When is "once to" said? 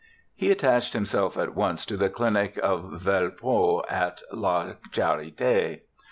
1.53-1.95